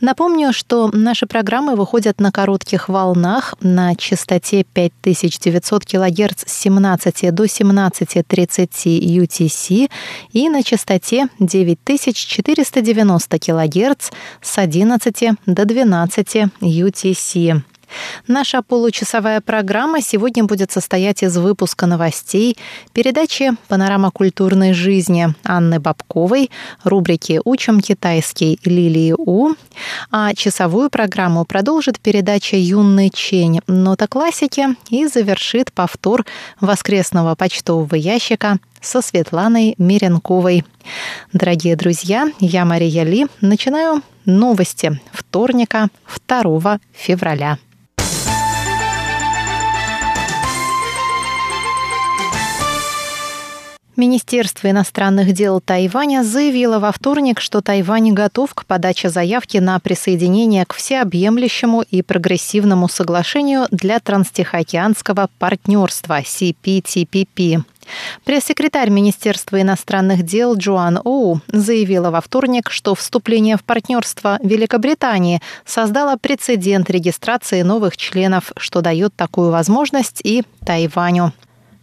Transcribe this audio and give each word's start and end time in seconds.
Напомню, 0.00 0.52
что 0.52 0.90
наши 0.92 1.26
программы 1.26 1.76
выходят 1.76 2.20
на 2.20 2.32
коротких 2.32 2.88
волнах 2.88 3.54
на 3.60 3.94
частоте 3.94 4.64
5900 4.64 5.84
кГц 5.84 6.44
с 6.46 6.52
17 6.60 7.34
до 7.34 7.44
17.30 7.44 9.24
UTC 9.24 9.90
и 10.32 10.48
на 10.48 10.62
частоте 10.62 11.28
9490 11.38 13.38
кГц 13.38 14.10
с 14.40 14.58
11 14.58 15.30
до 15.46 15.64
12 15.64 16.36
UTC. 16.60 17.62
Наша 18.26 18.62
получасовая 18.62 19.40
программа 19.40 20.00
сегодня 20.00 20.44
будет 20.44 20.70
состоять 20.70 21.22
из 21.22 21.36
выпуска 21.36 21.86
новостей, 21.86 22.56
передачи 22.92 23.52
«Панорама 23.68 24.10
культурной 24.10 24.72
жизни» 24.72 25.28
Анны 25.44 25.80
Бабковой, 25.80 26.50
рубрики 26.84 27.40
«Учим 27.44 27.80
китайский» 27.80 28.58
Лилии 28.64 29.14
У, 29.16 29.54
а 30.10 30.34
часовую 30.34 30.90
программу 30.90 31.44
продолжит 31.44 32.00
передача 32.00 32.56
«Юный 32.56 33.10
Чень. 33.10 33.60
Нота 33.66 34.06
классики» 34.06 34.68
и 34.90 35.06
завершит 35.06 35.72
повтор 35.72 36.26
воскресного 36.60 37.34
почтового 37.34 37.94
ящика 37.94 38.58
со 38.80 39.02
Светланой 39.02 39.74
Меренковой. 39.78 40.64
Дорогие 41.32 41.76
друзья, 41.76 42.30
я 42.40 42.64
Мария 42.64 43.04
Ли. 43.04 43.26
Начинаю 43.40 44.02
новости 44.24 45.00
вторника, 45.12 45.88
2 46.26 46.78
февраля. 46.92 47.58
Министерство 53.98 54.70
иностранных 54.70 55.32
дел 55.32 55.60
Тайваня 55.60 56.22
заявило 56.22 56.78
во 56.78 56.92
вторник, 56.92 57.40
что 57.40 57.60
Тайвань 57.62 58.12
готов 58.12 58.54
к 58.54 58.64
подаче 58.64 59.10
заявки 59.10 59.58
на 59.58 59.80
присоединение 59.80 60.64
к 60.66 60.74
всеобъемлющему 60.74 61.82
и 61.82 62.02
прогрессивному 62.02 62.88
соглашению 62.88 63.66
для 63.72 63.98
транстихоокеанского 63.98 65.28
партнерства 65.40 66.20
CPTPP. 66.20 67.64
Пресс-секретарь 68.22 68.90
Министерства 68.90 69.60
иностранных 69.60 70.22
дел 70.22 70.54
Джоан 70.54 71.00
Оу 71.02 71.40
заявила 71.48 72.12
во 72.12 72.20
вторник, 72.20 72.70
что 72.70 72.94
вступление 72.94 73.56
в 73.56 73.64
партнерство 73.64 74.38
Великобритании 74.44 75.42
создало 75.64 76.16
прецедент 76.16 76.88
регистрации 76.88 77.62
новых 77.62 77.96
членов, 77.96 78.52
что 78.58 78.80
дает 78.80 79.16
такую 79.16 79.50
возможность 79.50 80.20
и 80.22 80.44
Тайваню. 80.64 81.32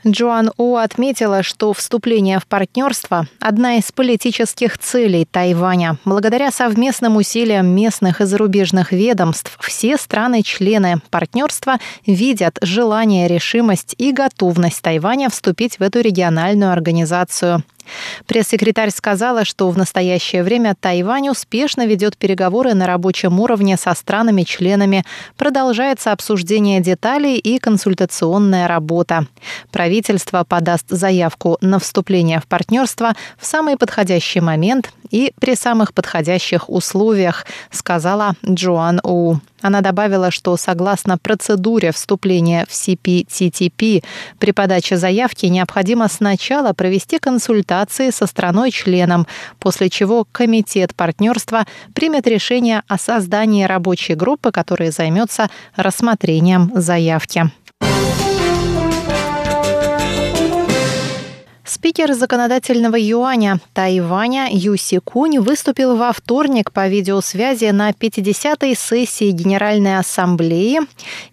Джоан 0.08 0.52
У 0.58 0.75
отметила, 0.75 1.42
что 1.42 1.73
вступление 1.73 2.39
в 2.39 2.45
партнерство– 2.45 3.28
одна 3.39 3.78
из 3.78 3.92
политических 3.92 4.78
целей 4.78 5.25
Тайваня. 5.25 5.97
Благодаря 6.06 6.52
совместным 6.52 7.16
усилиям 7.17 7.67
местных 7.67 8.22
и 8.22 8.25
зарубежных 8.25 8.92
ведомств 8.92 9.58
все 9.59 9.97
страны-члены 9.97 11.02
партнерства 11.09 11.80
видят 12.06 12.59
желание, 12.62 13.28
решимость 13.28 13.95
и 13.97 14.12
готовность 14.12 14.84
Тайваня 14.84 15.31
вступить 15.31 15.80
в 15.80 15.81
эту 15.81 16.02
региональную 16.02 16.72
организацию. 16.72 17.64
Пресс-секретарь 18.28 18.91
сказала, 18.91 19.46
что 19.46 19.69
в 19.69 19.78
настоящее 19.78 20.44
время 20.44 20.75
Тайвань 20.79 21.29
успешно 21.29 21.85
ведет 21.85 22.18
переговоры 22.18 22.73
на 22.73 22.88
рабочем 22.88 23.40
уровне 23.40 23.78
со 23.78 23.94
странами-членами, 23.94 25.03
продолжается 25.38 26.12
обсуждение 26.12 26.81
деталей 26.81 27.38
и 27.38 27.59
консультационная 27.59 28.68
работа. 28.68 29.28
Правительство 29.72 30.44
подаст 30.44 30.85
заявку 30.90 31.57
на 31.62 31.79
вступление 31.79 32.40
в 32.40 32.47
партнерство 32.47 33.13
в 33.38 33.46
самый 33.46 33.78
подходящий 33.78 34.41
момент 34.41 34.91
и 35.12 35.34
при 35.40 35.56
самых 35.56 35.94
подходящих 35.94 36.69
условиях, 36.69 37.46
сказала 37.72 38.35
Джоан 38.46 39.00
У. 39.03 39.38
Она 39.62 39.81
добавила, 39.81 40.29
что 40.29 40.57
согласно 40.57 41.17
процедуре 41.17 41.91
вступления 41.91 42.67
в 42.69 42.72
CPTTP 42.72 44.03
при 44.38 44.52
подаче 44.52 44.96
заявки 44.96 45.47
необходимо 45.47 46.07
сначала 46.07 46.73
провести 46.73 47.17
консультации 47.75 48.09
со 48.09 48.25
страной-членом, 48.28 49.28
после 49.59 49.90
чего 49.90 50.25
Комитет 50.31 50.96
партнерства 50.96 51.66
примет 51.94 52.28
решение 52.28 52.84
о 52.88 52.97
создании 52.97 53.66
рабочей 53.66 54.16
группы, 54.16 54.52
которая 54.52 54.91
займется 54.91 55.50
рассмотрением 55.75 56.72
заявки. 56.75 57.52
Спикер 61.68 62.14
законодательного 62.14 62.96
юаня 62.96 63.59
Тайваня 63.74 64.47
Юси 64.52 65.00
Кунь 65.00 65.40
выступил 65.40 65.97
во 65.97 66.14
вторник 66.14 66.72
по 66.72 66.88
видеосвязи 66.88 67.72
на 67.72 67.90
50-й 67.90 68.75
сессии 68.75 69.31
Генеральной 69.31 69.97
Ассамблеи 69.97 70.80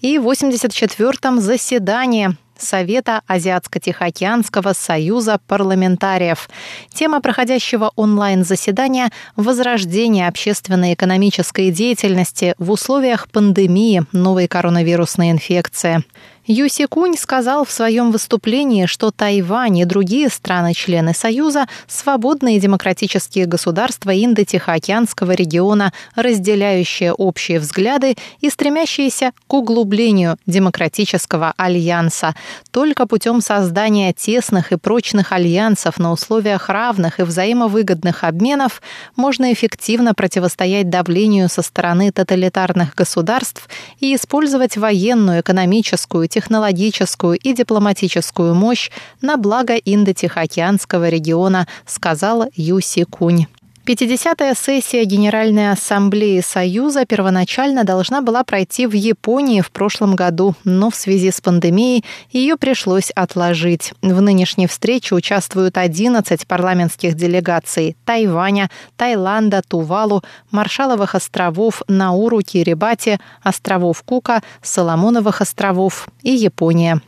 и 0.00 0.16
84-м 0.16 1.41
заседании 1.41 2.36
Совета 2.62 3.22
Азиатско-Тихоокеанского 3.26 4.72
союза 4.72 5.40
парламентариев. 5.46 6.48
Тема 6.92 7.20
проходящего 7.20 7.92
онлайн-заседания– 7.96 9.10
возрождение 9.36 10.28
общественной 10.28 10.90
и 10.90 10.94
экономической 10.94 11.70
деятельности 11.70 12.54
в 12.58 12.70
условиях 12.70 13.28
пандемии 13.28 14.04
новой 14.12 14.46
коронавирусной 14.46 15.30
инфекции. 15.30 16.04
Юси 16.44 16.86
Кунь 16.86 17.16
сказал 17.16 17.64
в 17.64 17.70
своем 17.70 18.10
выступлении, 18.10 18.86
что 18.86 19.12
Тайвань 19.12 19.78
и 19.78 19.84
другие 19.84 20.28
страны-члены 20.28 21.14
Союза– 21.14 21.66
свободные 21.86 22.58
демократические 22.58 23.47
государства 23.47 24.10
Индо-Тихоокеанского 24.10 25.32
региона, 25.32 25.92
разделяющие 26.16 27.12
общие 27.12 27.60
взгляды 27.60 28.16
и 28.41 28.50
стремящиеся 28.50 29.31
к 29.47 29.54
углублению 29.54 30.36
демократического 30.44 31.54
альянса. 31.56 32.34
Только 32.72 33.06
путем 33.06 33.41
создания 33.41 34.12
тесных 34.12 34.72
и 34.72 34.76
прочных 34.76 35.31
альянсов 35.31 35.98
на 35.98 36.10
условиях 36.10 36.69
равных 36.69 37.20
и 37.20 37.22
взаимовыгодных 37.22 38.25
обменов 38.25 38.82
можно 39.14 39.52
эффективно 39.52 40.12
противостоять 40.12 40.91
давлению 40.91 41.48
со 41.48 41.62
стороны 41.62 42.10
тоталитарных 42.10 42.97
государств 42.97 43.69
и 44.00 44.16
использовать 44.16 44.76
военную, 44.76 45.42
экономическую, 45.42 46.31
технологическую 46.32 47.37
и 47.37 47.53
дипломатическую 47.53 48.54
мощь 48.54 48.91
на 49.20 49.37
благо 49.37 49.75
Индо-Тихоокеанского 49.75 51.09
региона, 51.09 51.69
сказал 51.87 52.47
Юси 52.54 53.04
Кунь. 53.04 53.47
50-я 53.84 54.54
сессия 54.54 55.03
Генеральной 55.04 55.72
Ассамблеи 55.72 56.41
Союза 56.41 57.04
первоначально 57.04 57.82
должна 57.82 58.22
была 58.22 58.44
пройти 58.44 58.87
в 58.87 58.93
Японии 58.93 59.60
в 59.60 59.72
прошлом 59.72 60.15
году, 60.15 60.54
но 60.62 60.88
в 60.88 60.94
связи 60.94 61.32
с 61.32 61.41
пандемией 61.41 62.04
ее 62.31 62.56
пришлось 62.56 63.10
отложить. 63.10 63.93
В 64.00 64.20
нынешней 64.20 64.69
встрече 64.69 65.16
участвуют 65.16 65.78
11 65.78 66.47
парламентских 66.47 67.15
делегаций 67.15 67.97
Тайваня, 68.04 68.70
Таиланда, 68.97 69.62
Тувалу, 69.66 70.22
Маршаловых 70.53 71.16
островов, 71.16 71.82
Науру, 71.88 72.41
Кирибати, 72.43 73.19
островов 73.43 74.04
Кука, 74.04 74.44
Соломоновых 74.62 75.40
островов 75.40 76.06
и 76.23 76.31
Япония. 76.31 77.00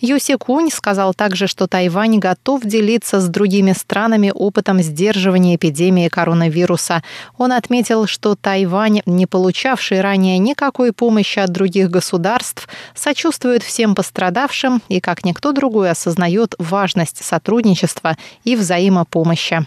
Юси 0.00 0.36
Кунь 0.36 0.70
сказал 0.70 1.14
также, 1.14 1.46
что 1.46 1.66
Тайвань 1.66 2.18
готов 2.18 2.62
делиться 2.64 3.20
с 3.20 3.28
другими 3.28 3.72
странами 3.72 4.32
опытом 4.34 4.80
сдерживания 4.82 5.56
эпидемии 5.56 6.08
коронавируса. 6.08 7.02
Он 7.38 7.52
отметил, 7.52 8.06
что 8.06 8.34
Тайвань, 8.34 9.02
не 9.06 9.26
получавший 9.26 10.00
ранее 10.00 10.38
никакой 10.38 10.92
помощи 10.92 11.38
от 11.38 11.50
других 11.50 11.90
государств, 11.90 12.68
сочувствует 12.94 13.62
всем 13.62 13.94
пострадавшим 13.94 14.82
и, 14.88 15.00
как 15.00 15.24
никто 15.24 15.52
другой, 15.52 15.90
осознает 15.90 16.54
важность 16.58 17.24
сотрудничества 17.24 18.16
и 18.44 18.56
взаимопомощи. 18.56 19.66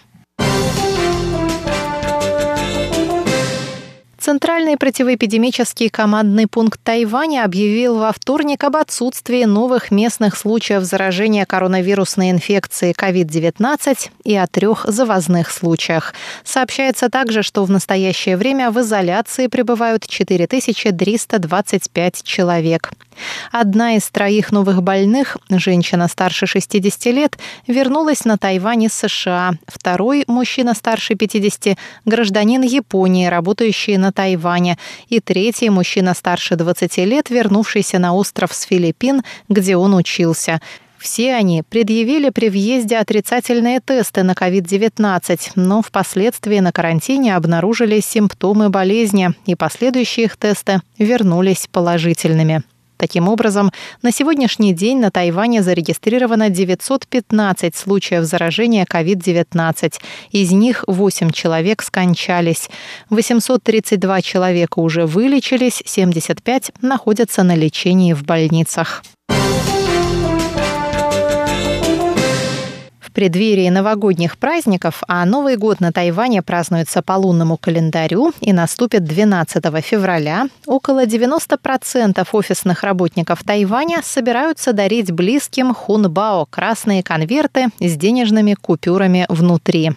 Центральный 4.30 4.78
противоэпидемический 4.78 5.90
командный 5.90 6.46
пункт 6.46 6.80
Тайваня 6.84 7.44
объявил 7.44 7.98
во 7.98 8.14
вторник 8.14 8.64
об 8.64 8.76
отсутствии 8.76 9.44
новых 9.46 9.90
местных 9.90 10.38
случаев 10.38 10.84
заражения 10.84 11.48
коронавирусной 11.48 12.30
инфекцией 12.30 12.94
COVID-19 12.94 14.12
и 14.26 14.36
о 14.36 14.46
трех 14.46 14.86
завозных 14.86 15.50
случаях. 15.50 16.14
Сообщается 16.44 17.10
также, 17.10 17.42
что 17.42 17.66
в 17.66 17.72
настоящее 17.72 18.38
время 18.38 18.70
в 18.70 18.80
изоляции 18.82 19.48
пребывают 19.48 20.06
4325 20.06 22.24
человек. 22.24 22.92
Одна 23.52 23.96
из 23.96 24.10
троих 24.10 24.52
новых 24.52 24.84
больных, 24.84 25.38
женщина 25.50 26.08
старше 26.08 26.48
60 26.48 27.06
лет, 27.08 27.38
вернулась 27.68 28.26
на 28.26 28.38
Тайвань 28.38 28.84
из 28.84 28.94
США. 28.94 29.54
Второй, 29.68 30.24
мужчина 30.28 30.74
старше 30.74 31.16
50, 31.16 31.78
гражданин 32.06 32.62
Японии, 32.62 33.28
работающий 33.28 33.98
на 33.98 34.12
Тайване. 34.12 34.78
И 35.10 35.20
третий, 35.20 35.70
мужчина 35.70 36.14
старше 36.14 36.56
20 36.56 36.98
лет, 36.98 37.30
вернувшийся 37.30 38.00
на 38.00 38.14
остров 38.14 38.54
с 38.54 38.64
Филиппин, 38.64 39.24
где 39.48 39.76
он 39.76 39.94
учился. 39.94 40.60
Все 41.00 41.34
они 41.34 41.64
предъявили 41.64 42.30
при 42.30 42.50
въезде 42.50 42.98
отрицательные 42.98 43.80
тесты 43.80 44.24
на 44.24 44.34
COVID-19, 44.34 45.52
но 45.56 45.82
впоследствии 45.82 46.60
на 46.60 46.74
карантине 46.74 47.38
обнаружили 47.38 48.02
симптомы 48.02 48.70
болезни, 48.70 49.30
и 49.46 49.56
последующие 49.56 50.26
их 50.26 50.36
тесты 50.36 50.82
вернулись 50.98 51.68
положительными. 51.72 52.64
Таким 53.00 53.30
образом, 53.30 53.72
на 54.02 54.12
сегодняшний 54.12 54.74
день 54.74 55.00
на 55.00 55.10
Тайване 55.10 55.64
зарегистрировано 55.64 56.50
915 56.50 57.74
случаев 57.74 58.26
заражения 58.26 58.86
COVID-19. 58.86 59.94
Из 60.32 60.52
них 60.52 60.84
8 60.86 61.32
человек 61.32 61.82
скончались. 61.82 62.70
832 63.10 64.22
человека 64.22 64.80
уже 64.80 65.06
вылечились, 65.06 65.82
75 65.86 66.74
находятся 66.82 67.44
на 67.44 67.56
лечении 67.56 68.12
в 68.12 68.24
больницах. 68.24 69.02
Преддверии 73.20 73.68
новогодних 73.68 74.38
праздников, 74.38 75.04
а 75.10 75.26
Новый 75.26 75.58
год 75.58 75.82
на 75.82 75.92
Тайване 75.92 76.42
празднуется 76.42 77.02
по 77.02 77.18
лунному 77.18 77.58
календарю 77.58 78.32
и 78.40 78.54
наступит 78.54 79.04
12 79.04 79.62
февраля, 79.84 80.46
около 80.66 81.04
90% 81.04 82.26
офисных 82.32 82.84
работников 82.84 83.44
Тайваня 83.44 84.00
собираются 84.06 84.72
дарить 84.72 85.12
близким 85.12 85.74
хунбао– 85.74 86.46
красные 86.50 87.04
конверты 87.04 87.66
с 87.82 87.98
денежными 87.98 88.54
купюрами 88.54 89.26
внутри. 89.28 89.92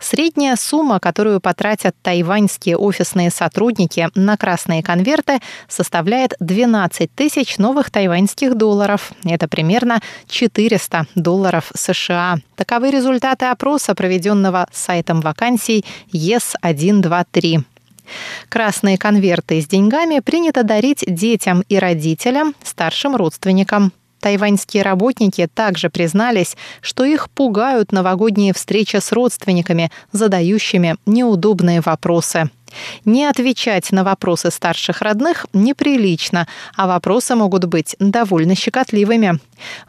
Средняя 0.00 0.56
сумма, 0.56 1.00
которую 1.00 1.40
потратят 1.40 1.94
тайваньские 2.02 2.76
офисные 2.76 3.30
сотрудники 3.30 4.08
на 4.14 4.36
красные 4.36 4.82
конверты, 4.82 5.40
составляет 5.68 6.34
12 6.40 7.14
тысяч 7.14 7.58
новых 7.58 7.90
тайваньских 7.90 8.56
долларов. 8.56 9.12
Это 9.24 9.48
примерно 9.48 10.00
400 10.28 11.06
долларов 11.14 11.70
США. 11.74 12.38
Таковы 12.56 12.90
результаты 12.90 13.46
опроса, 13.46 13.94
проведенного 13.94 14.66
сайтом 14.72 15.20
вакансий 15.20 15.84
ЕС-123. 16.12 17.64
Красные 18.48 18.98
конверты 18.98 19.60
с 19.60 19.66
деньгами 19.66 20.20
принято 20.20 20.64
дарить 20.64 21.04
детям 21.06 21.62
и 21.68 21.78
родителям, 21.78 22.54
старшим 22.62 23.16
родственникам. 23.16 23.92
Тайваньские 24.22 24.84
работники 24.84 25.48
также 25.52 25.90
признались, 25.90 26.56
что 26.80 27.04
их 27.04 27.28
пугают 27.28 27.90
новогодние 27.90 28.54
встречи 28.54 28.96
с 28.96 29.10
родственниками, 29.10 29.90
задающими 30.12 30.94
неудобные 31.06 31.80
вопросы. 31.80 32.48
Не 33.04 33.26
отвечать 33.26 33.90
на 33.90 34.04
вопросы 34.04 34.52
старших 34.52 35.02
родных 35.02 35.46
неприлично, 35.52 36.46
а 36.76 36.86
вопросы 36.86 37.34
могут 37.34 37.64
быть 37.64 37.96
довольно 37.98 38.54
щекотливыми. 38.54 39.40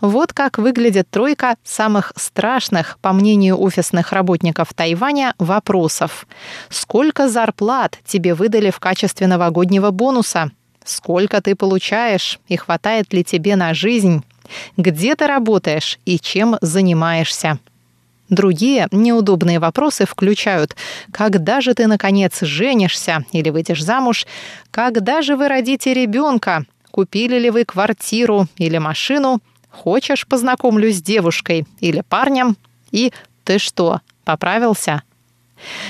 Вот 0.02 0.34
как 0.34 0.58
выглядит 0.58 1.08
тройка 1.12 1.56
самых 1.64 2.12
страшных, 2.16 2.98
по 3.02 3.14
мнению 3.14 3.62
офисных 3.62 4.12
работников 4.12 4.74
Тайваня, 4.74 5.36
вопросов. 5.38 6.26
Сколько 6.70 7.30
зарплат 7.30 8.00
тебе 8.04 8.34
выдали 8.34 8.72
в 8.72 8.80
качестве 8.80 9.28
новогоднего 9.28 9.92
бонуса? 9.92 10.52
Сколько 10.86 11.42
ты 11.42 11.56
получаешь 11.56 12.40
и 12.48 12.58
хватает 12.58 13.14
ли 13.14 13.24
тебе 13.24 13.56
на 13.56 13.74
жизнь? 13.74 14.24
Где 14.78 15.16
ты 15.16 15.28
работаешь 15.28 16.00
и 16.06 16.20
чем 16.20 16.58
занимаешься? 16.62 17.60
Другие 18.30 18.88
неудобные 18.92 19.60
вопросы 19.60 20.06
включают 20.06 20.76
«Когда 21.12 21.62
же 21.62 21.74
ты, 21.74 21.88
наконец, 21.88 22.42
женишься 22.42 23.26
или 23.32 23.50
выйдешь 23.50 23.84
замуж?» 23.84 24.26
«Когда 24.72 25.22
же 25.22 25.36
вы 25.36 25.48
родите 25.48 25.94
ребенка?» 25.94 26.66
«Купили 26.90 27.38
ли 27.38 27.50
вы 27.50 27.66
квартиру 27.66 28.48
или 28.58 28.78
машину?» 28.78 29.40
«Хочешь, 29.70 30.26
познакомлюсь 30.26 30.98
с 30.98 31.02
девушкой 31.02 31.66
или 31.80 32.02
парнем?» 32.02 32.56
И 32.92 33.12
«Ты 33.44 33.60
что, 33.60 34.02
поправился?» 34.24 35.04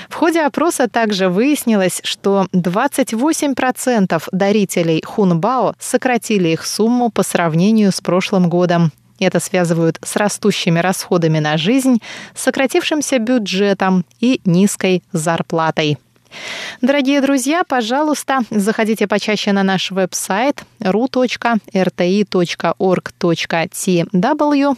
В 0.10 0.16
ходе 0.16 0.42
опроса 0.42 0.88
также 0.88 1.30
выяснилось, 1.30 2.02
что 2.04 2.48
28% 2.54 4.24
дарителей 4.32 5.02
Хунбао 5.06 5.74
сократили 5.80 6.50
их 6.50 6.66
сумму 6.66 7.10
по 7.10 7.24
сравнению 7.24 7.92
с 7.92 8.02
прошлым 8.02 8.50
годом. 8.50 8.92
Это 9.20 9.40
связывают 9.40 10.00
с 10.04 10.16
растущими 10.16 10.80
расходами 10.80 11.40
на 11.40 11.58
жизнь, 11.58 12.02
сократившимся 12.36 13.20
бюджетом 13.20 14.06
и 14.20 14.42
низкой 14.44 15.04
зарплатой. 15.12 15.98
Дорогие 16.82 17.22
друзья, 17.22 17.64
пожалуйста, 17.68 18.40
заходите 18.50 19.08
почаще 19.08 19.52
на 19.52 19.62
наш 19.64 19.92
веб-сайт 19.92 20.64
ru.rti.org.tw 20.80 21.58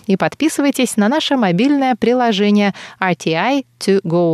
и 0.07 0.17
подписывайтесь 0.17 0.97
на 0.97 1.07
наше 1.07 1.37
мобильное 1.37 1.95
приложение 1.95 2.73
RTI 2.99 3.65
to 3.79 4.01
go. 4.03 4.33